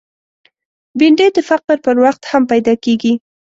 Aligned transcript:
بېنډۍ 0.97 1.27
د 1.33 1.39
فقر 1.49 1.77
پر 1.85 1.95
وخت 2.03 2.21
هم 2.31 2.43
پیدا 2.51 2.73
کېږي 2.83 3.13